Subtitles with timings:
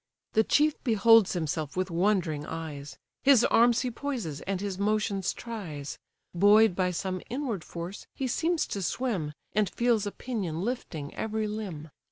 [0.33, 5.99] The chief beholds himself with wondering eyes; His arms he poises, and his motions tries;
[6.33, 11.47] Buoy'd by some inward force, he seems to swim, And feels a pinion lifting every
[11.47, 11.91] limb.